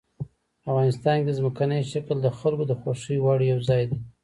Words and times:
افغانستان 0.69 1.17
کې 1.25 1.37
ځمکنی 1.39 1.79
شکل 1.91 2.17
د 2.21 2.27
خلکو 2.39 2.63
د 2.67 2.73
خوښې 2.81 3.15
وړ 3.21 3.39
یو 3.51 3.59
ځای 3.69 3.83
دی. 3.89 3.97